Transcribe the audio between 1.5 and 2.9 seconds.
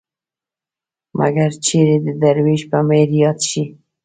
چېرې د دروېش په